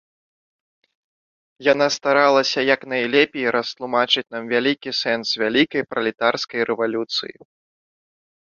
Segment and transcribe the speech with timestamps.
[1.73, 7.35] Яна старалася як найлепей растлумачыць нам вялікі сэнс вялікай пралетарскай рэвалюцыі.